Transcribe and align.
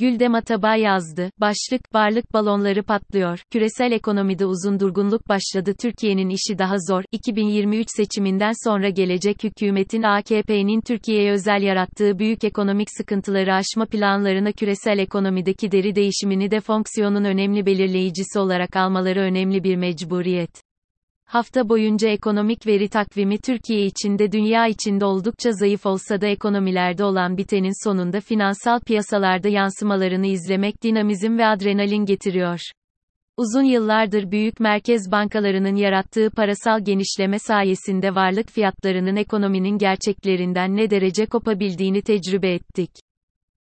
Güldem 0.00 0.34
Atabay 0.34 0.80
yazdı. 0.80 1.30
Başlık, 1.40 1.94
varlık 1.94 2.32
balonları 2.32 2.82
patlıyor. 2.82 3.42
Küresel 3.50 3.92
ekonomide 3.92 4.46
uzun 4.46 4.80
durgunluk 4.80 5.28
başladı. 5.28 5.74
Türkiye'nin 5.80 6.28
işi 6.28 6.58
daha 6.58 6.74
zor. 6.88 7.04
2023 7.12 7.86
seçiminden 7.96 8.52
sonra 8.64 8.88
gelecek 8.88 9.44
hükümetin 9.44 10.02
AKP'nin 10.02 10.80
Türkiye'ye 10.80 11.32
özel 11.32 11.62
yarattığı 11.62 12.18
büyük 12.18 12.44
ekonomik 12.44 12.88
sıkıntıları 12.90 13.54
aşma 13.54 13.86
planlarına 13.86 14.52
küresel 14.52 14.98
ekonomideki 14.98 15.72
deri 15.72 15.94
değişimini 15.94 16.50
de 16.50 16.60
fonksiyonun 16.60 17.24
önemli 17.24 17.66
belirleyicisi 17.66 18.38
olarak 18.38 18.76
almaları 18.76 19.20
önemli 19.20 19.64
bir 19.64 19.76
mecburiyet. 19.76 20.69
Hafta 21.30 21.68
boyunca 21.68 22.08
ekonomik 22.08 22.66
veri 22.66 22.88
takvimi 22.88 23.38
Türkiye 23.38 23.86
içinde 23.86 24.32
dünya 24.32 24.66
içinde 24.66 25.04
oldukça 25.04 25.52
zayıf 25.52 25.86
olsa 25.86 26.20
da 26.20 26.26
ekonomilerde 26.26 27.04
olan 27.04 27.36
bitenin 27.36 27.86
sonunda 27.88 28.20
finansal 28.20 28.80
piyasalarda 28.80 29.48
yansımalarını 29.48 30.26
izlemek 30.26 30.82
dinamizm 30.82 31.38
ve 31.38 31.46
adrenalin 31.46 32.04
getiriyor. 32.04 32.60
Uzun 33.36 33.62
yıllardır 33.62 34.30
büyük 34.30 34.60
merkez 34.60 35.10
bankalarının 35.12 35.76
yarattığı 35.76 36.30
parasal 36.30 36.84
genişleme 36.84 37.38
sayesinde 37.38 38.14
varlık 38.14 38.50
fiyatlarının 38.50 39.16
ekonominin 39.16 39.78
gerçeklerinden 39.78 40.76
ne 40.76 40.90
derece 40.90 41.26
kopabildiğini 41.26 42.02
tecrübe 42.02 42.52
ettik. 42.52 42.90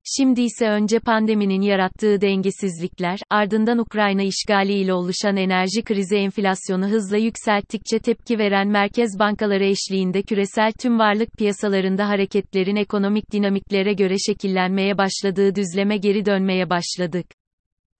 Şimdi 0.03 0.41
ise 0.41 0.69
önce 0.69 0.99
pandeminin 0.99 1.61
yarattığı 1.61 2.21
dengesizlikler, 2.21 3.19
ardından 3.29 3.77
Ukrayna 3.77 4.21
işgali 4.21 4.73
ile 4.73 4.93
oluşan 4.93 5.37
enerji 5.37 5.83
krizi 5.83 6.15
enflasyonu 6.15 6.87
hızla 6.89 7.17
yükselttikçe 7.17 7.99
tepki 7.99 8.39
veren 8.39 8.67
merkez 8.67 9.19
bankaları 9.19 9.65
eşliğinde 9.65 10.21
küresel 10.21 10.71
tüm 10.81 10.99
varlık 10.99 11.31
piyasalarında 11.31 12.09
hareketlerin 12.09 12.75
ekonomik 12.75 13.31
dinamiklere 13.31 13.93
göre 13.93 14.15
şekillenmeye 14.27 14.97
başladığı 14.97 15.55
düzleme 15.55 15.97
geri 15.97 16.25
dönmeye 16.25 16.69
başladık. 16.69 17.25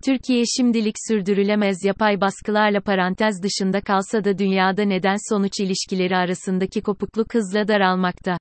Türkiye 0.05 0.44
şimdilik 0.58 0.95
sürdürülemez 1.08 1.84
yapay 1.84 2.22
baskılarla 2.22 2.81
parantez 2.81 3.44
dışında 3.44 3.81
kalsa 3.81 4.23
da 4.23 4.38
dünyada 4.38 4.84
neden 4.84 5.17
sonuç 5.30 5.59
ilişkileri 5.59 6.16
arasındaki 6.16 6.81
kopukluk 6.81 7.34
hızla 7.34 7.67
daralmakta. 7.67 8.38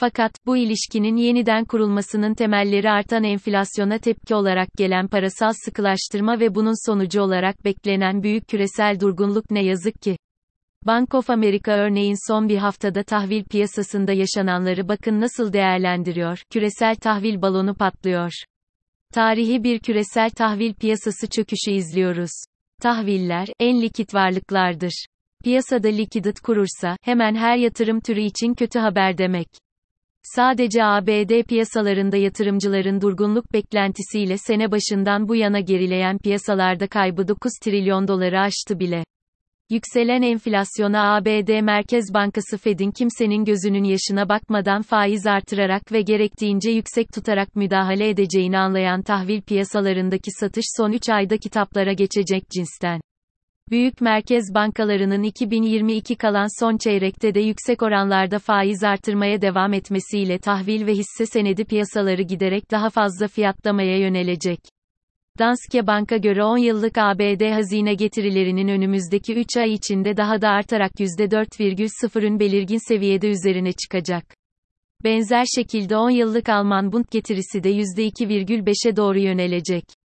Fakat, 0.00 0.32
bu 0.46 0.56
ilişkinin 0.56 1.16
yeniden 1.16 1.64
kurulmasının 1.64 2.34
temelleri 2.34 2.90
artan 2.90 3.24
enflasyona 3.24 3.98
tepki 3.98 4.34
olarak 4.34 4.68
gelen 4.76 5.08
parasal 5.08 5.52
sıkılaştırma 5.64 6.40
ve 6.40 6.54
bunun 6.54 6.88
sonucu 6.88 7.22
olarak 7.22 7.64
beklenen 7.64 8.22
büyük 8.22 8.48
küresel 8.48 9.00
durgunluk 9.00 9.50
ne 9.50 9.64
yazık 9.64 10.02
ki. 10.02 10.16
Bank 10.86 11.14
of 11.14 11.30
America 11.30 11.72
örneğin 11.72 12.30
son 12.32 12.48
bir 12.48 12.58
haftada 12.58 13.02
tahvil 13.02 13.44
piyasasında 13.44 14.12
yaşananları 14.12 14.88
bakın 14.88 15.20
nasıl 15.20 15.52
değerlendiriyor, 15.52 16.42
küresel 16.50 16.96
tahvil 16.96 17.42
balonu 17.42 17.74
patlıyor. 17.74 18.32
Tarihi 19.12 19.64
bir 19.64 19.78
küresel 19.78 20.30
tahvil 20.30 20.74
piyasası 20.74 21.28
çöküşü 21.28 21.70
izliyoruz. 21.70 22.32
Tahviller, 22.82 23.48
en 23.58 23.80
likit 23.80 24.14
varlıklardır. 24.14 25.06
Piyasada 25.44 25.88
likidit 25.88 26.40
kurursa, 26.40 26.96
hemen 27.02 27.34
her 27.34 27.56
yatırım 27.56 28.00
türü 28.00 28.20
için 28.20 28.54
kötü 28.54 28.78
haber 28.78 29.18
demek. 29.18 29.48
Sadece 30.22 30.84
ABD 30.84 31.42
piyasalarında 31.42 32.16
yatırımcıların 32.16 33.00
durgunluk 33.00 33.52
beklentisiyle 33.52 34.38
sene 34.38 34.70
başından 34.70 35.28
bu 35.28 35.36
yana 35.36 35.60
gerileyen 35.60 36.18
piyasalarda 36.18 36.86
kaybı 36.86 37.28
9 37.28 37.52
trilyon 37.62 38.08
doları 38.08 38.40
aştı 38.40 38.78
bile. 38.78 39.04
Yükselen 39.70 40.22
enflasyona 40.22 41.16
ABD 41.16 41.60
Merkez 41.60 42.14
Bankası 42.14 42.58
Fed'in 42.58 42.90
kimsenin 42.90 43.44
gözünün 43.44 43.84
yaşına 43.84 44.28
bakmadan 44.28 44.82
faiz 44.82 45.26
artırarak 45.26 45.92
ve 45.92 46.02
gerektiğince 46.02 46.70
yüksek 46.70 47.12
tutarak 47.12 47.56
müdahale 47.56 48.08
edeceğini 48.08 48.58
anlayan 48.58 49.02
tahvil 49.02 49.42
piyasalarındaki 49.42 50.30
satış 50.40 50.64
son 50.76 50.92
3 50.92 51.08
ayda 51.08 51.38
kitaplara 51.38 51.92
geçecek 51.92 52.50
cinsten. 52.50 53.00
Büyük 53.70 54.00
merkez 54.00 54.54
bankalarının 54.54 55.22
2022 55.22 56.16
kalan 56.16 56.60
son 56.60 56.76
çeyrekte 56.76 57.34
de 57.34 57.40
yüksek 57.40 57.82
oranlarda 57.82 58.38
faiz 58.38 58.84
artırmaya 58.84 59.42
devam 59.42 59.72
etmesiyle 59.72 60.38
tahvil 60.38 60.86
ve 60.86 60.92
hisse 60.92 61.26
senedi 61.26 61.64
piyasaları 61.64 62.22
giderek 62.22 62.70
daha 62.70 62.90
fazla 62.90 63.28
fiyatlamaya 63.28 63.98
yönelecek. 63.98 64.58
Danske 65.38 65.86
Bank'a 65.86 66.16
göre 66.16 66.44
10 66.44 66.58
yıllık 66.58 66.98
ABD 66.98 67.52
hazine 67.52 67.94
getirilerinin 67.94 68.68
önümüzdeki 68.68 69.34
3 69.34 69.56
ay 69.56 69.72
içinde 69.72 70.16
daha 70.16 70.42
da 70.42 70.48
artarak 70.48 70.92
%4,0'ün 70.92 72.40
belirgin 72.40 72.88
seviyede 72.88 73.28
üzerine 73.28 73.72
çıkacak. 73.72 74.24
Benzer 75.04 75.44
şekilde 75.56 75.96
10 75.96 76.10
yıllık 76.10 76.48
Alman 76.48 76.92
Bund 76.92 77.04
getirisi 77.10 77.62
de 77.62 77.70
%2,5'e 77.70 78.96
doğru 78.96 79.18
yönelecek. 79.18 79.99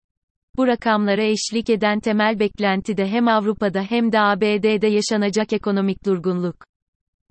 Bu 0.57 0.67
rakamlara 0.67 1.23
eşlik 1.23 1.69
eden 1.69 1.99
temel 1.99 2.39
beklenti 2.39 2.97
de 2.97 3.07
hem 3.07 3.27
Avrupa'da 3.27 3.81
hem 3.81 4.11
de 4.11 4.19
ABD'de 4.19 4.87
yaşanacak 4.87 5.53
ekonomik 5.53 6.05
durgunluk. 6.05 6.55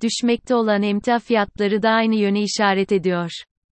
Düşmekte 0.03 0.55
olan 0.55 0.83
emtia 0.83 1.19
fiyatları 1.19 1.83
da 1.83 1.91
aynı 1.91 2.15
yöne 2.15 2.43
işaret 2.43 2.93
ediyor. 2.93 3.31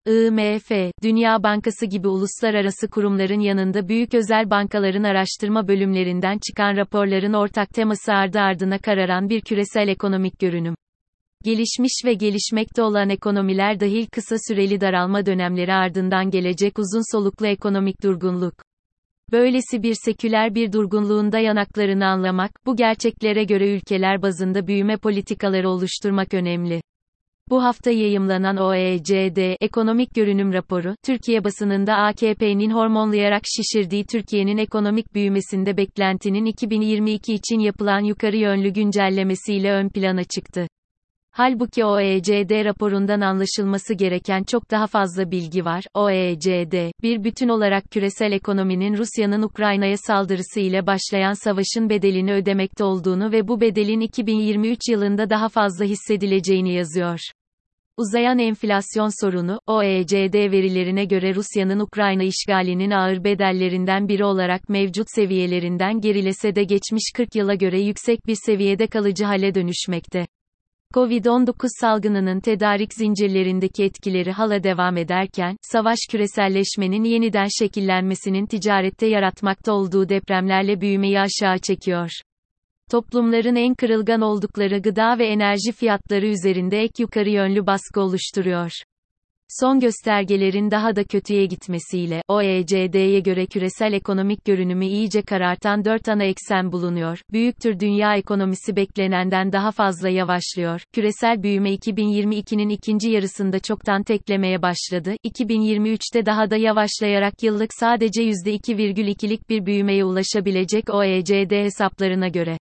IMF, 0.07 0.71
Dünya 1.03 1.43
Bankası 1.43 1.85
gibi 1.85 2.07
uluslararası 2.07 2.89
kurumların 2.89 3.39
yanında 3.39 3.87
büyük 3.87 4.13
özel 4.13 4.49
bankaların 4.49 5.03
araştırma 5.03 5.67
bölümlerinden 5.67 6.39
çıkan 6.47 6.77
raporların 6.77 7.33
ortak 7.33 7.69
teması 7.69 8.13
ardı 8.13 8.39
ardına 8.39 8.77
kararan 8.77 9.29
bir 9.29 9.41
küresel 9.41 9.87
ekonomik 9.87 10.39
görünüm. 10.39 10.75
Gelişmiş 11.43 12.01
ve 12.05 12.13
gelişmekte 12.13 12.81
olan 12.81 13.09
ekonomiler 13.09 13.79
dahil 13.79 14.05
kısa 14.05 14.35
süreli 14.47 14.81
daralma 14.81 15.25
dönemleri 15.25 15.73
ardından 15.73 16.29
gelecek 16.29 16.79
uzun 16.79 17.17
soluklu 17.17 17.47
ekonomik 17.47 18.03
durgunluk. 18.03 18.70
Böylesi 19.31 19.83
bir 19.83 19.95
seküler 20.05 20.55
bir 20.55 20.71
durgunluğun 20.73 21.31
dayanaklarını 21.31 22.05
anlamak, 22.05 22.51
bu 22.65 22.75
gerçeklere 22.75 23.43
göre 23.43 23.75
ülkeler 23.75 24.21
bazında 24.21 24.67
büyüme 24.67 24.97
politikaları 24.97 25.69
oluşturmak 25.69 26.33
önemli. 26.33 26.81
Bu 27.49 27.63
hafta 27.63 27.91
yayımlanan 27.91 28.57
OECD 28.57 29.55
Ekonomik 29.61 30.15
Görünüm 30.15 30.53
Raporu, 30.53 30.95
Türkiye 31.05 31.43
basınında 31.43 31.95
AKP'nin 31.95 32.71
hormonlayarak 32.71 33.41
şişirdiği 33.45 34.05
Türkiye'nin 34.05 34.57
ekonomik 34.57 35.13
büyümesinde 35.13 35.77
beklentinin 35.77 36.45
2022 36.45 37.33
için 37.33 37.59
yapılan 37.59 38.01
yukarı 38.03 38.37
yönlü 38.37 38.69
güncellemesiyle 38.69 39.71
ön 39.71 39.89
plana 39.89 40.23
çıktı. 40.23 40.67
Halbuki 41.33 41.85
OECD 41.85 42.65
raporundan 42.65 43.21
anlaşılması 43.21 43.93
gereken 43.93 44.43
çok 44.43 44.71
daha 44.71 44.87
fazla 44.87 45.31
bilgi 45.31 45.65
var. 45.65 45.83
OECD, 45.93 46.91
bir 47.03 47.23
bütün 47.23 47.49
olarak 47.49 47.83
küresel 47.91 48.31
ekonominin 48.31 48.97
Rusya'nın 48.97 49.41
Ukrayna'ya 49.41 49.97
saldırısı 49.97 50.59
ile 50.59 50.87
başlayan 50.87 51.33
savaşın 51.33 51.89
bedelini 51.89 52.33
ödemekte 52.33 52.83
olduğunu 52.83 53.31
ve 53.31 53.47
bu 53.47 53.61
bedelin 53.61 53.99
2023 53.99 54.79
yılında 54.89 55.29
daha 55.29 55.49
fazla 55.49 55.85
hissedileceğini 55.85 56.73
yazıyor. 56.73 57.19
Uzayan 57.97 58.39
enflasyon 58.39 59.21
sorunu, 59.21 59.59
OECD 59.67 60.51
verilerine 60.51 61.05
göre 61.05 61.35
Rusya'nın 61.35 61.79
Ukrayna 61.79 62.23
işgalinin 62.23 62.91
ağır 62.91 63.23
bedellerinden 63.23 64.07
biri 64.07 64.25
olarak 64.25 64.69
mevcut 64.69 65.07
seviyelerinden 65.15 66.01
gerilese 66.01 66.55
de 66.55 66.63
geçmiş 66.63 67.11
40 67.15 67.35
yıla 67.35 67.53
göre 67.53 67.81
yüksek 67.81 68.27
bir 68.27 68.37
seviyede 68.45 68.87
kalıcı 68.87 69.25
hale 69.25 69.55
dönüşmekte. 69.55 70.25
Covid-19 70.93 71.53
salgınının 71.81 72.39
tedarik 72.39 72.93
zincirlerindeki 72.93 73.83
etkileri 73.83 74.31
hala 74.31 74.63
devam 74.63 74.97
ederken, 74.97 75.57
savaş 75.61 75.97
küreselleşmenin 76.11 77.03
yeniden 77.03 77.47
şekillenmesinin 77.59 78.45
ticarette 78.45 79.07
yaratmakta 79.07 79.73
olduğu 79.73 80.09
depremlerle 80.09 80.81
büyümeyi 80.81 81.19
aşağı 81.19 81.59
çekiyor. 81.59 82.09
Toplumların 82.91 83.55
en 83.55 83.75
kırılgan 83.75 84.21
oldukları 84.21 84.81
gıda 84.81 85.19
ve 85.19 85.27
enerji 85.27 85.71
fiyatları 85.71 86.27
üzerinde 86.27 86.81
ek 86.81 87.03
yukarı 87.03 87.29
yönlü 87.29 87.65
baskı 87.65 88.01
oluşturuyor. 88.01 88.71
Son 89.59 89.79
göstergelerin 89.79 90.71
daha 90.71 90.95
da 90.95 91.03
kötüye 91.03 91.45
gitmesiyle, 91.45 92.21
OECD'ye 92.27 93.19
göre 93.19 93.45
küresel 93.45 93.93
ekonomik 93.93 94.45
görünümü 94.45 94.85
iyice 94.85 95.21
karartan 95.21 95.85
dört 95.85 96.09
ana 96.09 96.23
eksen 96.23 96.71
bulunuyor. 96.71 97.19
Büyüktür 97.31 97.79
dünya 97.79 98.15
ekonomisi 98.15 98.75
beklenenden 98.75 99.51
daha 99.51 99.71
fazla 99.71 100.09
yavaşlıyor. 100.09 100.81
Küresel 100.93 101.43
büyüme 101.43 101.73
2022'nin 101.75 102.69
ikinci 102.69 103.09
yarısında 103.09 103.59
çoktan 103.59 104.03
teklemeye 104.03 104.61
başladı. 104.61 105.15
2023'te 105.25 106.25
daha 106.25 106.49
da 106.49 106.57
yavaşlayarak 106.57 107.43
yıllık 107.43 107.73
sadece 107.73 108.23
%2,2'lik 108.23 109.49
bir 109.49 109.65
büyümeye 109.65 110.05
ulaşabilecek 110.05 110.89
OECD 110.89 111.51
hesaplarına 111.51 112.27
göre. 112.27 112.57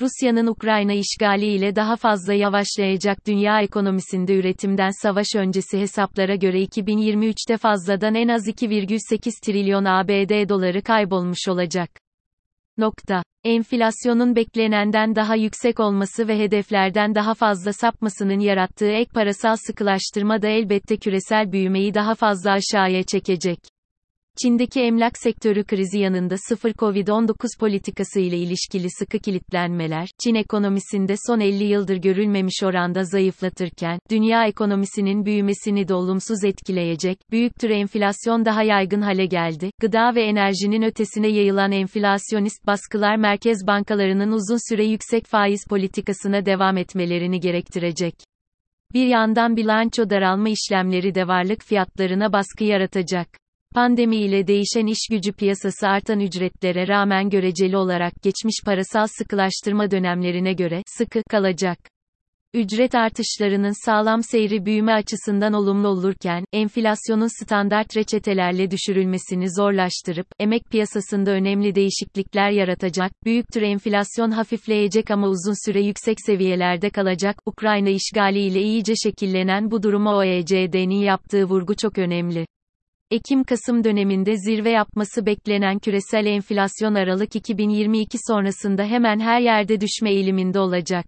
Rusya'nın 0.00 0.46
Ukrayna 0.46 0.92
işgali 0.92 1.46
ile 1.46 1.76
daha 1.76 1.96
fazla 1.96 2.34
yavaşlayacak 2.34 3.26
dünya 3.26 3.60
ekonomisinde 3.60 4.34
üretimden 4.34 4.90
savaş 5.02 5.26
öncesi 5.36 5.78
hesaplara 5.78 6.34
göre 6.34 6.62
2023'te 6.62 7.56
fazladan 7.56 8.14
en 8.14 8.28
az 8.28 8.48
2,8 8.48 9.40
trilyon 9.44 9.84
ABD 9.84 10.48
doları 10.48 10.82
kaybolmuş 10.82 11.48
olacak. 11.48 11.90
Nokta. 12.76 13.22
Enflasyonun 13.44 14.36
beklenenden 14.36 15.16
daha 15.16 15.34
yüksek 15.34 15.80
olması 15.80 16.28
ve 16.28 16.38
hedeflerden 16.38 17.14
daha 17.14 17.34
fazla 17.34 17.72
sapmasının 17.72 18.40
yarattığı 18.40 18.90
ek 18.90 19.10
parasal 19.14 19.56
sıkılaştırma 19.56 20.42
da 20.42 20.48
elbette 20.48 20.96
küresel 20.96 21.52
büyümeyi 21.52 21.94
daha 21.94 22.14
fazla 22.14 22.50
aşağıya 22.50 23.02
çekecek. 23.02 23.58
Çin'deki 24.42 24.80
emlak 24.80 25.18
sektörü 25.18 25.64
krizi 25.64 25.98
yanında 25.98 26.34
sıfır 26.48 26.70
Covid-19 26.70 27.58
politikası 27.60 28.20
ile 28.20 28.36
ilişkili 28.38 28.86
sıkı 28.90 29.18
kilitlenmeler, 29.18 30.08
Çin 30.24 30.34
ekonomisinde 30.34 31.14
son 31.26 31.40
50 31.40 31.64
yıldır 31.64 31.96
görülmemiş 31.96 32.62
oranda 32.62 33.04
zayıflatırken, 33.04 33.98
dünya 34.10 34.46
ekonomisinin 34.46 35.24
büyümesini 35.24 35.88
de 35.88 35.94
olumsuz 35.94 36.44
etkileyecek, 36.44 37.18
büyüktür 37.30 37.70
enflasyon 37.70 38.44
daha 38.44 38.62
yaygın 38.62 39.00
hale 39.00 39.26
geldi, 39.26 39.70
gıda 39.80 40.14
ve 40.14 40.22
enerjinin 40.22 40.82
ötesine 40.82 41.28
yayılan 41.28 41.72
enflasyonist 41.72 42.66
baskılar 42.66 43.16
merkez 43.16 43.66
bankalarının 43.66 44.32
uzun 44.32 44.70
süre 44.70 44.86
yüksek 44.86 45.26
faiz 45.26 45.60
politikasına 45.70 46.46
devam 46.46 46.76
etmelerini 46.76 47.40
gerektirecek. 47.40 48.14
Bir 48.94 49.06
yandan 49.06 49.56
bilanço 49.56 50.10
daralma 50.10 50.48
işlemleri 50.48 51.14
de 51.14 51.28
varlık 51.28 51.62
fiyatlarına 51.62 52.32
baskı 52.32 52.64
yaratacak. 52.64 53.47
Pandemi 53.74 54.16
ile 54.16 54.46
değişen 54.46 54.86
iş 54.86 55.08
gücü 55.10 55.32
piyasası 55.32 55.88
artan 55.88 56.20
ücretlere 56.20 56.88
rağmen 56.88 57.30
göreceli 57.30 57.76
olarak 57.76 58.12
geçmiş 58.22 58.54
parasal 58.64 59.06
sıkılaştırma 59.06 59.90
dönemlerine 59.90 60.52
göre 60.52 60.82
sıkı 60.86 61.22
kalacak. 61.30 61.78
Ücret 62.54 62.94
artışlarının 62.94 63.84
sağlam 63.86 64.22
seyri 64.22 64.66
büyüme 64.66 64.92
açısından 64.92 65.52
olumlu 65.52 65.88
olurken, 65.88 66.44
enflasyonun 66.52 67.44
standart 67.44 67.96
reçetelerle 67.96 68.70
düşürülmesini 68.70 69.50
zorlaştırıp, 69.50 70.26
emek 70.38 70.62
piyasasında 70.70 71.30
önemli 71.30 71.74
değişiklikler 71.74 72.50
yaratacak, 72.50 73.12
büyüktür 73.24 73.62
enflasyon 73.62 74.30
hafifleyecek 74.30 75.10
ama 75.10 75.28
uzun 75.28 75.66
süre 75.68 75.82
yüksek 75.82 76.16
seviyelerde 76.26 76.90
kalacak, 76.90 77.36
Ukrayna 77.46 77.88
işgali 77.88 78.40
ile 78.40 78.62
iyice 78.62 78.94
şekillenen 78.96 79.70
bu 79.70 79.82
duruma 79.82 80.16
OECD'nin 80.16 81.00
yaptığı 81.00 81.44
vurgu 81.44 81.76
çok 81.76 81.98
önemli. 81.98 82.46
Ekim-Kasım 83.10 83.84
döneminde 83.84 84.36
zirve 84.36 84.70
yapması 84.70 85.26
beklenen 85.26 85.78
küresel 85.78 86.26
enflasyon 86.26 86.94
Aralık 86.94 87.36
2022 87.36 88.18
sonrasında 88.26 88.84
hemen 88.84 89.20
her 89.20 89.40
yerde 89.40 89.80
düşme 89.80 90.10
eğiliminde 90.10 90.60
olacak. 90.60 91.06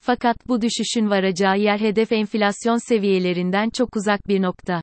Fakat 0.00 0.48
bu 0.48 0.62
düşüşün 0.62 1.10
varacağı 1.10 1.58
yer 1.58 1.80
hedef 1.80 2.12
enflasyon 2.12 2.88
seviyelerinden 2.88 3.70
çok 3.70 3.96
uzak 3.96 4.28
bir 4.28 4.42
nokta. 4.42 4.82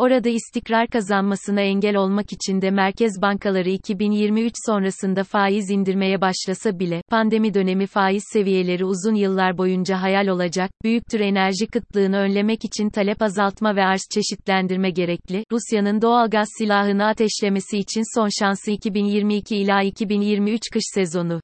Orada 0.00 0.28
istikrar 0.28 0.88
kazanmasına 0.88 1.60
engel 1.60 1.96
olmak 1.96 2.32
için 2.32 2.62
de 2.62 2.70
merkez 2.70 3.22
bankaları 3.22 3.68
2023 3.68 4.52
sonrasında 4.66 5.24
faiz 5.24 5.70
indirmeye 5.70 6.20
başlasa 6.20 6.78
bile, 6.78 7.02
pandemi 7.10 7.54
dönemi 7.54 7.86
faiz 7.86 8.22
seviyeleri 8.32 8.84
uzun 8.84 9.14
yıllar 9.14 9.58
boyunca 9.58 10.02
hayal 10.02 10.26
olacak, 10.26 10.70
büyüktür 10.84 11.20
enerji 11.20 11.66
kıtlığını 11.66 12.16
önlemek 12.16 12.64
için 12.64 12.90
talep 12.90 13.22
azaltma 13.22 13.76
ve 13.76 13.84
arz 13.84 14.02
çeşitlendirme 14.14 14.90
gerekli, 14.90 15.44
Rusya'nın 15.52 16.02
doğal 16.02 16.30
gaz 16.30 16.48
silahını 16.58 17.06
ateşlemesi 17.06 17.78
için 17.78 18.18
son 18.18 18.28
şansı 18.40 18.70
2022 18.70 19.56
ila 19.56 19.82
2023 19.82 20.62
kış 20.72 20.84
sezonu. 20.94 21.40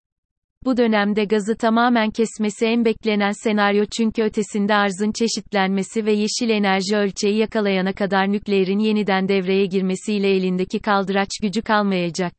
Bu 0.67 0.77
dönemde 0.77 1.25
gazı 1.25 1.57
tamamen 1.57 2.11
kesmesi 2.11 2.67
en 2.67 2.85
beklenen 2.85 3.31
senaryo 3.31 3.85
çünkü 3.97 4.23
ötesinde 4.23 4.75
arzın 4.75 5.13
çeşitlenmesi 5.13 6.07
ve 6.07 6.13
yeşil 6.13 6.51
enerji 6.51 6.97
ölçeği 6.97 7.37
yakalayana 7.37 7.93
kadar 7.93 8.33
nükleerin 8.33 8.79
yeniden 8.79 9.29
devreye 9.29 9.67
girmesiyle 9.67 10.31
elindeki 10.31 10.79
kaldıraç 10.79 11.29
gücü 11.43 11.63
kalmayacak. 11.63 12.33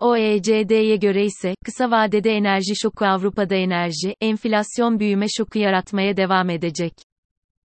OECD'ye 0.00 0.96
göre 0.96 1.24
ise, 1.24 1.54
kısa 1.64 1.90
vadede 1.90 2.30
enerji 2.30 2.76
şoku 2.82 3.04
Avrupa'da 3.04 3.54
enerji, 3.54 4.14
enflasyon 4.20 5.00
büyüme 5.00 5.26
şoku 5.36 5.58
yaratmaya 5.58 6.16
devam 6.16 6.50
edecek. 6.50 6.92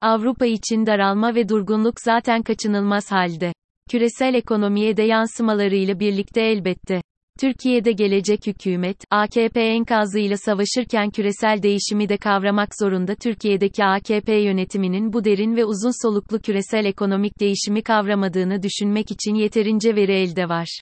Avrupa 0.02 0.46
için 0.46 0.86
daralma 0.86 1.36
ve 1.36 1.50
durgunluk 1.50 1.96
zaten 2.06 2.44
kaçınılmaz 2.44 3.12
halde. 3.12 3.54
Küresel 3.90 4.34
ekonomiye 4.34 4.98
de 4.98 5.04
yansımalarıyla 5.04 6.00
birlikte 6.00 6.42
elbette. 6.42 7.02
Türkiye'de 7.42 7.92
gelecek 7.92 8.48
hükümet, 8.48 8.98
AKP 9.12 9.62
enkazıyla 9.62 10.38
savaşırken 10.38 11.10
küresel 11.10 11.64
değişimi 11.64 12.10
de 12.10 12.18
kavramak 12.18 12.70
zorunda. 12.80 13.16
Türkiye'deki 13.16 13.86
AKP 13.86 14.34
yönetiminin 14.34 15.14
bu 15.14 15.24
derin 15.26 15.56
ve 15.56 15.66
uzun 15.66 16.08
soluklu 16.08 16.40
küresel 16.40 16.86
ekonomik 16.86 17.40
değişimi 17.40 17.82
kavramadığını 17.82 18.64
düşünmek 18.64 19.12
için 19.12 19.36
yeterince 19.36 19.96
veri 19.96 20.12
elde 20.12 20.50
var. 20.50 20.80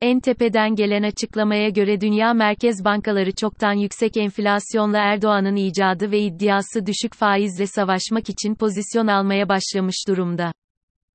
En 0.00 0.20
tepeden 0.20 0.74
gelen 0.74 1.02
açıklamaya 1.02 1.68
göre 1.68 2.00
dünya 2.00 2.34
merkez 2.34 2.84
bankaları 2.84 3.32
çoktan 3.32 3.72
yüksek 3.72 4.16
enflasyonla 4.16 4.98
Erdoğan'ın 4.98 5.56
icadı 5.56 6.10
ve 6.10 6.20
iddiası 6.20 6.86
düşük 6.86 7.14
faizle 7.14 7.66
savaşmak 7.66 8.30
için 8.30 8.54
pozisyon 8.54 9.06
almaya 9.06 9.48
başlamış 9.48 9.96
durumda. 10.08 10.52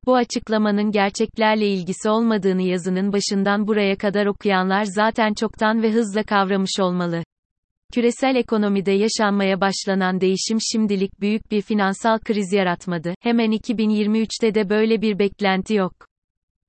Bu 0.06 0.16
açıklamanın 0.16 0.92
gerçeklerle 0.92 1.68
ilgisi 1.68 2.10
olmadığını 2.10 2.62
yazının 2.62 3.14
başından 3.14 3.68
buraya 3.68 3.98
kadar 3.98 4.26
okuyanlar 4.26 4.84
zaten 4.84 5.34
çoktan 5.34 5.84
ve 5.84 5.92
hızla 5.92 6.24
kavramış 6.24 6.80
olmalı. 6.80 7.24
Küresel 7.94 8.36
ekonomide 8.36 8.92
yaşanmaya 8.92 9.62
başlanan 9.62 10.22
değişim 10.22 10.58
şimdilik 10.72 11.22
büyük 11.22 11.52
bir 11.52 11.62
finansal 11.62 12.20
kriz 12.20 12.54
yaratmadı. 12.54 13.16
Hemen 13.22 13.52
2023'te 13.52 14.56
de 14.56 14.70
böyle 14.70 15.02
bir 15.02 15.20
beklenti 15.20 15.74
yok. 15.74 15.94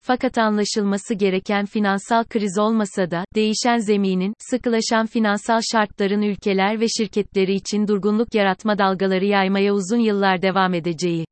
Fakat 0.04 0.38
anlaşılması 0.38 1.14
gereken 1.14 1.66
finansal 1.66 2.24
kriz 2.24 2.58
olmasa 2.58 3.10
da, 3.10 3.24
değişen 3.34 3.78
zeminin, 3.78 4.34
sıkılaşan 4.38 5.06
finansal 5.06 5.60
şartların 5.72 6.22
ülkeler 6.22 6.80
ve 6.80 6.86
şirketleri 6.88 7.54
için 7.54 7.88
durgunluk 7.88 8.34
yaratma 8.34 8.78
dalgaları 8.78 9.24
yaymaya 9.24 9.74
uzun 9.74 10.00
yıllar 10.00 10.42
devam 10.42 10.74
edeceği. 10.74 11.24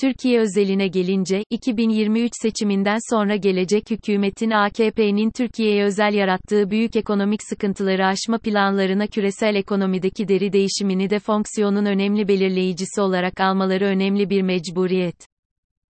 Türkiye 0.00 0.40
özeline 0.40 0.88
gelince, 0.88 1.42
2023 1.50 2.32
seçiminden 2.42 2.98
sonra 3.10 3.36
gelecek 3.36 3.90
hükümetin 3.90 4.50
AKP'nin 4.50 5.30
Türkiye'ye 5.30 5.84
özel 5.84 6.14
yarattığı 6.14 6.70
büyük 6.70 6.96
ekonomik 6.96 7.40
sıkıntıları 7.42 8.06
aşma 8.06 8.38
planlarına 8.38 9.06
küresel 9.06 9.54
ekonomideki 9.54 10.28
deri 10.28 10.52
değişimini 10.52 11.10
de 11.10 11.18
fonksiyonun 11.18 11.84
önemli 11.84 12.28
belirleyicisi 12.28 13.00
olarak 13.00 13.40
almaları 13.40 13.84
önemli 13.84 14.30
bir 14.30 14.42
mecburiyet. 14.42 15.35